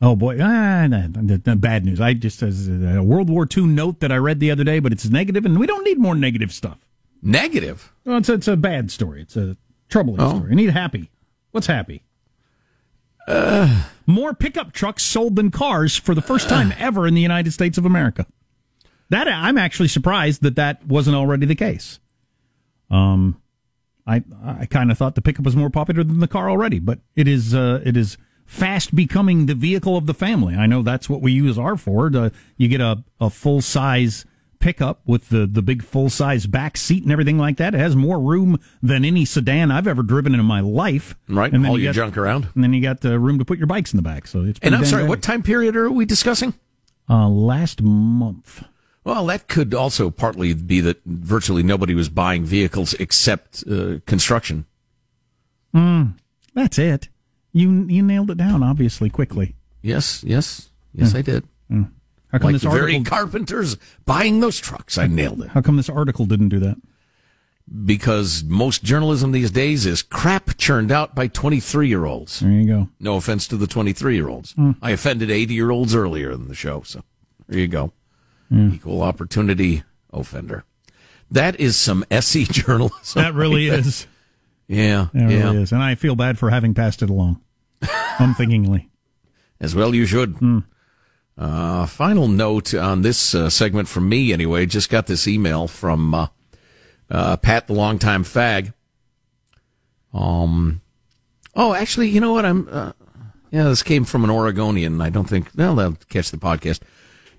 [0.00, 2.00] Oh boy, ah, bad news.
[2.00, 4.92] I just as a World War II note that I read the other day, but
[4.92, 6.78] it's negative, and we don't need more negative stuff.
[7.20, 7.92] Negative.
[8.04, 9.22] Well, it's it's a bad story.
[9.22, 9.56] It's a
[9.88, 10.36] troubling Oh.
[10.36, 10.52] story.
[10.52, 11.10] I need happy.
[11.50, 12.02] What's happy?
[14.06, 17.78] More pickup trucks sold than cars for the first time ever in the United States
[17.78, 18.26] of America.
[19.10, 21.98] That I'm actually surprised that that wasn't already the case.
[22.90, 23.40] Um,
[24.06, 26.98] I I kind of thought the pickup was more popular than the car already, but
[27.16, 30.54] it is uh, it is fast becoming the vehicle of the family.
[30.54, 32.16] I know that's what we use our Ford.
[32.16, 34.24] Uh, you get a, a full size
[34.60, 37.74] pickup with the the big full size back seat and everything like that.
[37.74, 41.14] It has more room than any sedan I've ever driven in my life.
[41.28, 42.48] Right, and then haul you your got- junk around.
[42.54, 44.26] and then you got the room to put your bikes in the back.
[44.26, 45.10] So it's And I'm sorry, handy.
[45.10, 46.54] what time period are we discussing?
[47.08, 48.64] Uh, last month.
[49.04, 54.66] Well, that could also partly be that virtually nobody was buying vehicles except uh, construction.
[55.74, 56.14] Mm,
[56.54, 57.08] that's it.
[57.52, 59.54] You you nailed it down obviously quickly.
[59.80, 61.18] Yes, yes, yes, Yeah.
[61.18, 61.44] I did.
[61.70, 61.90] Mm.
[62.32, 63.16] How come like this the very article?
[63.16, 64.98] carpenters buying those trucks.
[64.98, 65.48] I nailed it.
[65.48, 66.76] How come this article didn't do that?
[67.84, 72.40] Because most journalism these days is crap churned out by 23 year olds.
[72.40, 72.88] There you go.
[72.98, 74.54] No offense to the 23 year olds.
[74.54, 74.76] Mm.
[74.80, 76.82] I offended 80 year olds earlier in the show.
[76.82, 77.02] So
[77.46, 77.92] there you go.
[78.50, 78.74] Mm.
[78.74, 80.64] Equal opportunity offender.
[81.30, 83.22] That is some SE journalism.
[83.22, 84.06] That really is.
[84.66, 85.08] Yeah.
[85.14, 85.44] It yeah.
[85.44, 85.72] really is.
[85.72, 87.40] And I feel bad for having passed it along.
[88.18, 88.88] Unthinkingly.
[89.60, 90.36] As well, you should.
[90.36, 90.60] Hmm.
[91.38, 94.66] Uh, final note on this uh, segment from me, anyway.
[94.66, 96.26] Just got this email from uh,
[97.10, 98.74] uh, Pat, the longtime fag.
[100.12, 100.80] Um,
[101.54, 102.44] oh, actually, you know what?
[102.44, 102.68] I'm.
[102.68, 102.92] Uh,
[103.50, 105.00] yeah, this came from an Oregonian.
[105.00, 105.50] I don't think.
[105.54, 106.80] Well, they'll catch the podcast.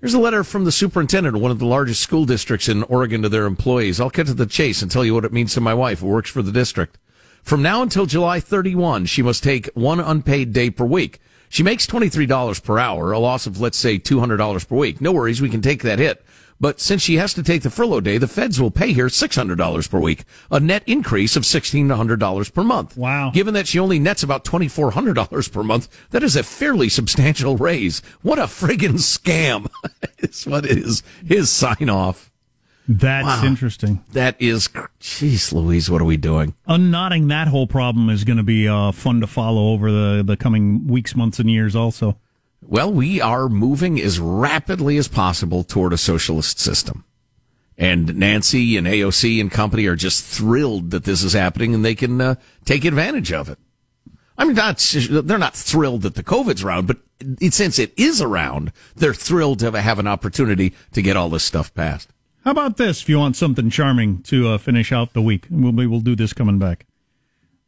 [0.00, 3.20] Here's a letter from the superintendent of one of the largest school districts in Oregon
[3.20, 4.00] to their employees.
[4.00, 6.06] I'll cut to the chase and tell you what it means to my wife, who
[6.06, 6.96] works for the district.
[7.42, 11.20] From now until July 31, she must take one unpaid day per week.
[11.50, 15.00] She makes $23 per hour, a loss of, let's say, $200 per week.
[15.00, 16.24] No worries, we can take that hit.
[16.60, 19.90] But since she has to take the furlough day, the feds will pay her $600
[19.90, 22.96] per week, a net increase of $1,600 per month.
[22.96, 23.30] Wow.
[23.30, 28.00] Given that she only nets about $2,400 per month, that is a fairly substantial raise.
[28.22, 29.68] What a friggin' scam.
[30.18, 32.29] is what is his sign off.
[32.92, 33.44] That's Wow.
[33.44, 34.02] interesting.
[34.14, 34.68] That is,
[35.00, 36.54] jeez Louise, what are we doing?
[36.66, 40.36] Unknotting that whole problem is going to be uh, fun to follow over the, the
[40.36, 42.18] coming weeks, months, and years also.
[42.60, 47.04] Well, we are moving as rapidly as possible toward a socialist system.
[47.78, 51.94] And Nancy and AOC and company are just thrilled that this is happening and they
[51.94, 53.58] can uh, take advantage of it.
[54.36, 56.96] I mean, not, they're not thrilled that the COVID's around, but
[57.52, 61.72] since it is around, they're thrilled to have an opportunity to get all this stuff
[61.72, 62.08] passed.
[62.44, 65.46] How about this if you want something charming to uh, finish out the week?
[65.50, 66.86] We'll, we will do this coming back.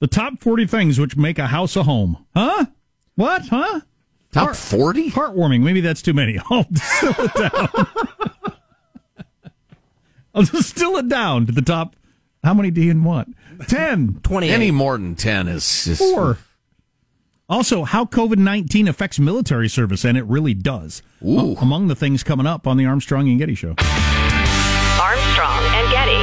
[0.00, 2.24] The top 40 things which make a house a home.
[2.35, 2.66] Huh?
[3.14, 3.46] What?
[3.48, 3.80] Huh?
[4.32, 5.11] Top 40?
[5.11, 5.62] Heartwarming.
[5.62, 6.40] Maybe that's too many.
[6.50, 7.87] I'll distill it down.
[10.35, 11.94] I'll distill it down to the top.
[12.42, 13.37] How many do you want?
[13.68, 14.20] 10.
[14.22, 14.48] 20.
[14.48, 16.00] Any more than 10 is just.
[16.00, 16.38] Four.
[17.48, 21.02] Also, how COVID 19 affects military service, and it really does.
[21.22, 21.54] Ooh.
[21.61, 23.74] Among the things coming up on the Armstrong and Getty Show.
[25.02, 26.22] Armstrong and Getty.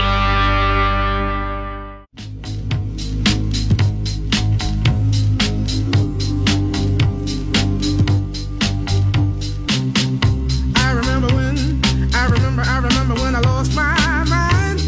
[10.78, 11.58] I remember when,
[12.16, 14.80] I remember, I remember when I lost my mind.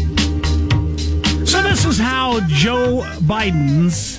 [1.46, 4.18] So, this is how Joe Biden's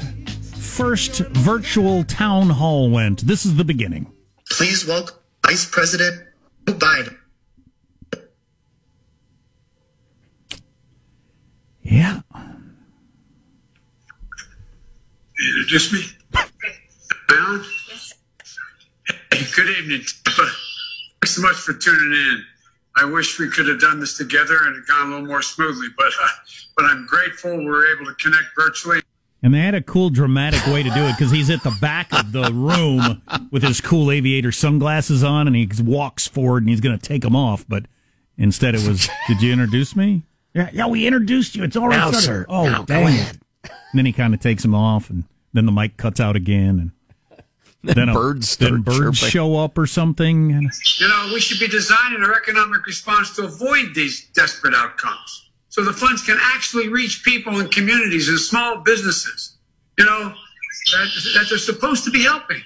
[0.56, 3.26] first virtual town hall went.
[3.26, 4.14] This is the beginning.
[4.52, 6.22] Please welcome Vice President
[6.68, 7.18] Joe Biden.
[11.94, 12.22] Yeah.
[15.40, 16.00] Introduce me.
[17.30, 17.64] Alan?
[19.32, 20.02] Hey, good evening.
[20.26, 20.52] Tampa.
[21.22, 22.44] Thanks so much for tuning in.
[22.98, 25.90] I wish we could have done this together and it gone a little more smoothly,
[25.96, 26.28] but uh,
[26.76, 29.02] but I'm grateful we are able to connect virtually.
[29.44, 32.12] And they had a cool dramatic way to do it because he's at the back
[32.12, 36.82] of the room with his cool aviator sunglasses on and he walks forward and he's
[36.82, 37.66] going to take them off.
[37.70, 37.86] But
[38.36, 40.24] instead it was, did you introduce me?
[40.54, 41.64] Yeah, yeah, we introduced you.
[41.64, 42.26] It's already Now, started.
[42.26, 42.46] sir.
[42.50, 43.40] Oh, Now, go ahead.
[43.64, 46.92] And then he kind of takes him off and then the mic cuts out again.
[47.34, 47.46] And
[47.96, 49.30] Then a- birds then birds chirping.
[49.32, 50.52] show up or something.
[50.52, 55.50] And You know, we should be designing our economic response to avoid these desperate outcomes.
[55.70, 59.58] So the funds can actually reach people and communities and small businesses,
[59.98, 60.34] you know,
[60.94, 62.62] that, that they're supposed to be helping.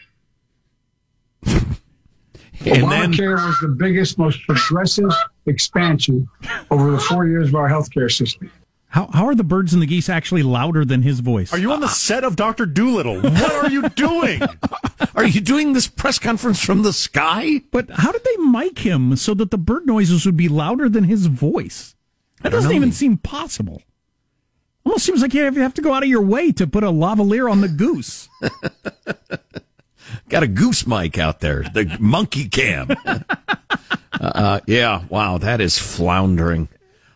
[2.71, 5.11] And then was the biggest, most progressive
[5.45, 6.27] expansion
[6.71, 8.51] over the four years of our healthcare system.
[8.89, 11.53] how, how are the birds and the geese actually louder than his voice?
[11.53, 13.21] Are you on the set of Doctor Dolittle?
[13.21, 14.41] What are you doing?
[15.15, 17.61] Are you doing this press conference from the sky?
[17.71, 21.05] But how did they mic him so that the bird noises would be louder than
[21.05, 21.95] his voice?
[22.41, 22.75] That doesn't know.
[22.75, 23.81] even seem possible.
[24.85, 27.51] Almost seems like you have to go out of your way to put a lavalier
[27.51, 28.29] on the goose.
[30.29, 32.89] Got a goose mic out there, the monkey cam.
[34.19, 36.69] uh, yeah, wow, that is floundering.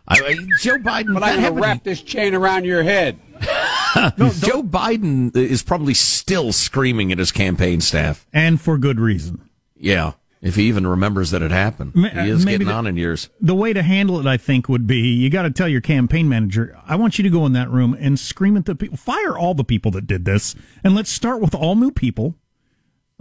[0.07, 1.13] I, I- Joe Biden.
[1.13, 3.19] But I'm gonna wrap this chain around your head.
[3.41, 8.27] Joe Biden is probably still screaming at his campaign staff.
[8.31, 9.49] And for good reason.
[9.75, 11.95] Yeah, if he even remembers that it happened.
[11.95, 13.29] Ma- He is maybe getting the- on in years.
[13.39, 16.29] The way to handle it, I think, would be you got to tell your campaign
[16.29, 19.35] manager, I want you to go in that room and scream at the people, fire
[19.37, 22.35] all the people that did this, and let's start with all new people.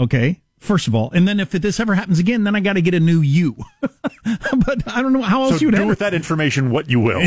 [0.00, 1.10] Okay, first of all.
[1.10, 3.56] And then if this ever happens again, then I got to get a new you.
[3.80, 7.00] but I don't know how else So you'd do handle with that information what you
[7.00, 7.20] will.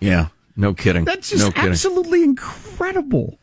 [0.00, 1.04] Yeah, no kidding.
[1.04, 1.70] That's just no kidding.
[1.70, 3.38] absolutely incredible.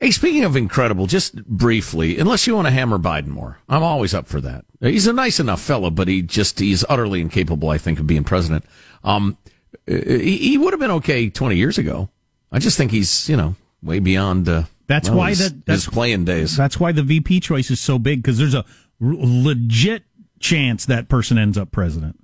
[0.00, 4.12] Hey, speaking of incredible, just briefly, unless you want to hammer Biden more, I'm always
[4.12, 4.64] up for that.
[4.80, 8.24] He's a nice enough fellow, but he just, he's utterly incapable, I think, of being
[8.24, 8.64] president.
[9.02, 9.38] Um,
[9.86, 12.08] he, he would have been okay 20 years ago.
[12.50, 15.84] I just think he's, you know, way beyond, uh, That's well, why his, that that's
[15.84, 16.56] his playing days.
[16.56, 18.64] That's why the VP choice is so big because there's a
[19.00, 20.04] r- legit
[20.40, 22.20] chance that person ends up president.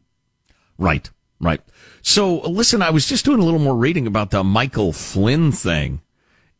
[0.78, 1.60] Right, right.
[2.02, 6.02] So listen, I was just doing a little more reading about the Michael Flynn thing,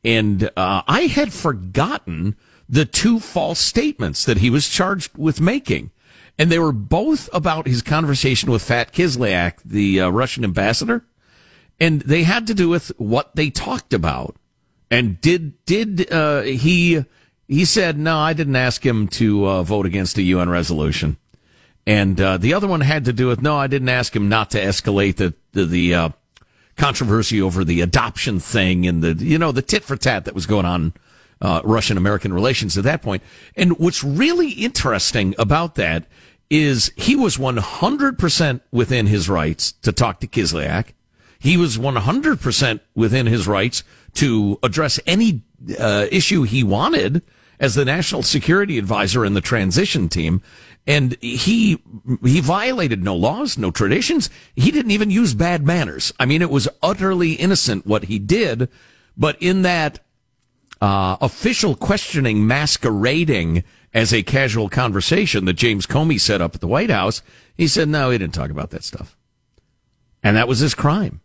[0.05, 2.37] and uh, I had forgotten
[2.71, 5.91] the two false statements that he was charged with making.
[6.39, 11.05] And they were both about his conversation with Fat Kislyak, the uh, Russian ambassador,
[11.79, 14.37] and they had to do with what they talked about.
[14.90, 17.05] And did did uh, he?
[17.46, 21.16] He said, "No, I didn't ask him to uh, vote against a UN resolution."
[21.87, 24.50] And uh, the other one had to do with no, I didn't ask him not
[24.50, 26.09] to escalate the the, the uh,
[26.76, 30.46] controversy over the adoption thing and the you know the tit for tat that was
[30.46, 30.92] going on
[31.40, 33.22] uh, Russian American relations at that point.
[33.57, 36.07] And what's really interesting about that
[36.48, 40.88] is he was 100% within his rights to talk to Kislyak.
[41.38, 45.42] He was 100% within his rights to address any
[45.79, 47.23] uh, issue he wanted
[47.59, 50.42] as the national security advisor in the transition team.
[50.87, 51.83] And he,
[52.25, 54.31] he violated no laws, no traditions.
[54.57, 56.12] He didn't even use bad manners.
[56.18, 58.68] I mean, it was utterly innocent what he did.
[59.16, 60.01] But in that,
[60.81, 66.66] uh, official questioning masquerading as a casual conversation that James Comey set up at the
[66.66, 67.23] White House,
[67.55, 69.16] he said, no, he didn't talk about that stuff.
[70.23, 71.20] And that was his crime.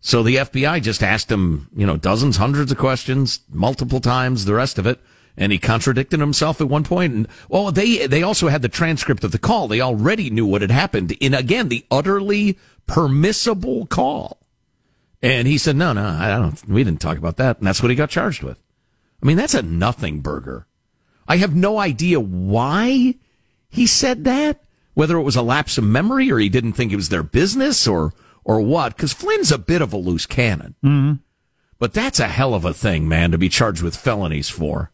[0.00, 4.54] So the FBI just asked him, you know, dozens, hundreds of questions, multiple times, the
[4.54, 4.98] rest of it.
[5.36, 7.14] And he contradicted himself at one point.
[7.14, 9.68] And, well, they, they also had the transcript of the call.
[9.68, 14.38] They already knew what had happened in, again, the utterly permissible call.
[15.22, 17.58] And he said, no, no, I don't, we didn't talk about that.
[17.58, 18.58] And that's what he got charged with.
[19.22, 20.66] I mean, that's a nothing burger.
[21.28, 23.14] I have no idea why
[23.68, 26.96] he said that, whether it was a lapse of memory or he didn't think it
[26.96, 30.74] was their business or, or what, because Flynn's a bit of a loose cannon.
[30.84, 31.14] Mm-hmm.
[31.78, 34.90] But that's a hell of a thing, man, to be charged with felonies for.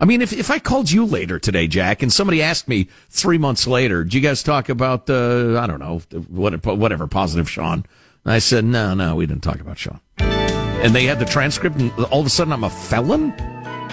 [0.00, 3.38] I mean, if, if I called you later today, Jack, and somebody asked me three
[3.38, 7.86] months later, did you guys talk about, uh, I don't know, what, whatever, positive Sean?
[8.24, 10.00] And I said, no, no, we didn't talk about Sean.
[10.18, 13.32] And they had the transcript, and all of a sudden I'm a felon?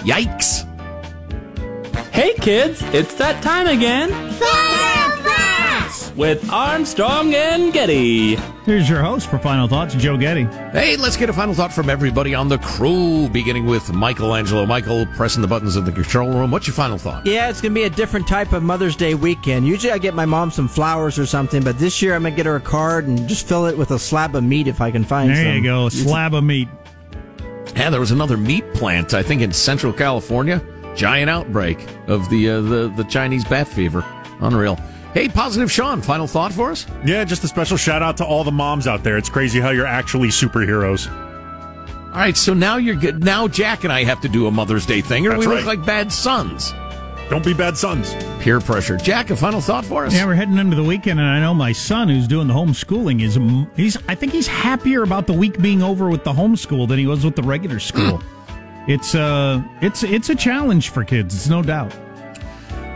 [0.00, 0.66] Yikes.
[2.12, 4.10] Hey kids, it's that time again.
[6.16, 8.36] With Armstrong and Getty.
[8.66, 10.44] Here's your host for Final Thoughts, Joe Getty.
[10.72, 14.66] Hey, let's get a final thought from everybody on the crew, beginning with Michelangelo.
[14.66, 16.50] Michael, pressing the buttons in the control room.
[16.50, 17.24] What's your final thought?
[17.24, 19.66] Yeah, it's going to be a different type of Mother's Day weekend.
[19.66, 22.36] Usually I get my mom some flowers or something, but this year I'm going to
[22.36, 24.90] get her a card and just fill it with a slab of meat if I
[24.90, 25.44] can find some.
[25.44, 26.68] There you go, a slab of meat.
[27.76, 30.60] Yeah, there was another meat plant, I think, in Central California.
[30.96, 34.04] Giant outbreak of the uh, the the Chinese bat fever.
[34.40, 34.78] Unreal.
[35.12, 36.86] Hey, positive Sean, final thought for us?
[37.04, 39.16] Yeah, just a special shout out to all the moms out there.
[39.18, 41.10] It's crazy how you're actually superheroes.
[42.12, 43.24] All right, so now you're good.
[43.24, 45.56] Now Jack and I have to do a Mother's Day thing, or That's we right.
[45.56, 46.72] look like bad sons.
[47.28, 48.14] Don't be bad sons.
[48.40, 48.96] Peer pressure.
[48.96, 50.12] Jack, a final thought for us?
[50.14, 53.22] Yeah, we're heading into the weekend, and I know my son, who's doing the homeschooling,
[53.22, 53.38] is
[53.76, 53.96] he's.
[54.08, 57.24] I think he's happier about the week being over with the homeschool than he was
[57.24, 58.20] with the regular school.
[58.88, 61.34] it's uh, it's it's a challenge for kids.
[61.34, 61.94] It's no doubt.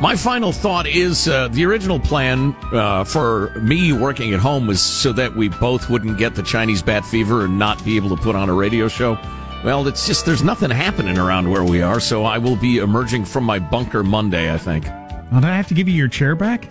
[0.00, 4.80] My final thought is uh, the original plan uh, for me working at home was
[4.82, 8.22] so that we both wouldn't get the Chinese bat fever and not be able to
[8.22, 9.18] put on a radio show.
[9.64, 13.24] Well, it's just there's nothing happening around where we are, so I will be emerging
[13.24, 14.86] from my bunker Monday, I think.
[15.32, 16.68] Oh, did I have to give you your chair back?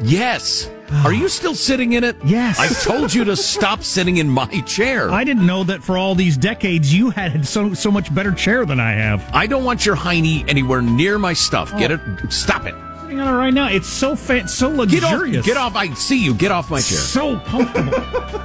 [0.00, 0.70] Yes.
[1.04, 2.16] Are you still sitting in it?
[2.24, 2.58] Yes.
[2.58, 5.10] I told you to stop sitting in my chair.
[5.10, 8.66] I didn't know that for all these decades you had so so much better chair
[8.66, 9.28] than I have.
[9.32, 11.70] I don't want your hiney anywhere near my stuff.
[11.78, 11.94] Get oh.
[12.22, 12.32] it?
[12.32, 12.74] Stop it.
[13.02, 13.68] Sitting on it right now.
[13.68, 15.38] It's so fa- so Get luxurious.
[15.38, 15.44] off!
[15.44, 15.76] Get off!
[15.76, 16.34] I see you.
[16.34, 16.98] Get off my chair.
[16.98, 17.92] So comfortable.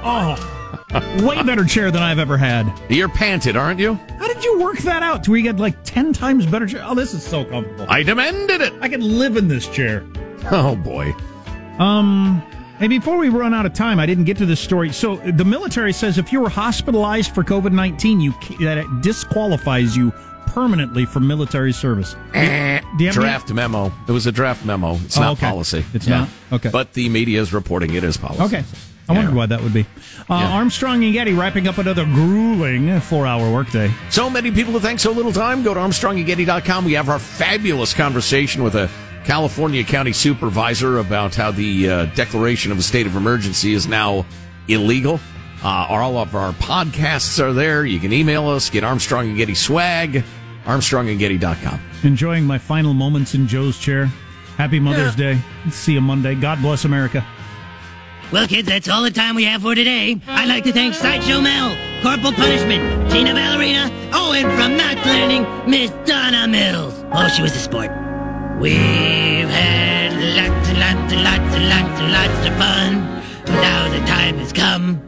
[0.02, 2.72] oh, way better chair than I've ever had.
[2.88, 3.94] You're panted, aren't you?
[4.18, 5.24] How did you work that out?
[5.24, 6.82] To where you get like ten times better chair?
[6.86, 7.86] Oh, this is so comfortable.
[7.88, 8.72] I demanded it.
[8.80, 10.06] I could live in this chair.
[10.50, 11.14] Oh boy.
[11.80, 12.42] Um.
[12.78, 14.92] and before we run out of time, I didn't get to this story.
[14.92, 19.96] So the military says if you were hospitalized for COVID nineteen, you that it disqualifies
[19.96, 20.12] you
[20.46, 22.16] permanently from military service.
[22.34, 23.92] Eh, have any- draft memo.
[24.08, 24.94] It was a draft memo.
[25.04, 25.46] It's Oh, not okay.
[25.48, 25.84] policy.
[25.94, 26.28] It's not?
[26.52, 26.70] Okay.
[26.70, 28.42] But the media is reporting it as policy.
[28.42, 28.64] Okay.
[29.08, 29.86] I wondered why that would be.
[30.28, 33.90] Uh, Armstrong and Getty wrapping up another grueling four-hour workday.
[34.08, 35.62] So many people to thank so little time.
[35.64, 36.84] Go to ArmstrongandGetty.com.
[36.84, 38.88] We have our fabulous conversation with a
[39.24, 44.24] California county supervisor about how the uh, declaration of a state of emergency is now
[44.68, 45.20] illegal.
[45.62, 47.84] Uh, all of our podcasts are there.
[47.84, 50.24] You can email us, get Armstrong and Getty swag,
[50.64, 51.80] ArmstrongandGetty.com.
[52.02, 54.06] Enjoying my final moments in Joe's chair.
[54.56, 55.38] Happy Mother's Day.
[55.70, 56.34] See you Monday.
[56.34, 57.24] God bless America.
[58.32, 60.20] Well, kids, that's all the time we have for today.
[60.28, 65.70] I'd like to thank Sideshow Mel, Corporal Punishment, Tina Ballerina, oh, and from Knots Landing,
[65.70, 66.94] Miss Donna Mills.
[67.12, 67.90] Oh, she was a sport.
[68.60, 72.92] We've had lots and lots and lots and lots and lots of fun.
[73.46, 75.00] Now the time has come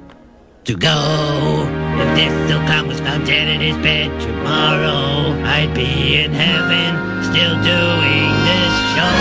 [0.64, 1.68] to go.
[2.00, 7.22] If this silk clown was found dead in his bed tomorrow, I'd be in heaven
[7.24, 9.16] still doing this show.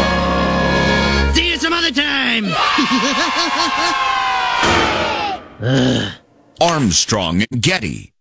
[1.34, 2.46] See you some other time.
[6.62, 8.14] Armstrong Getty.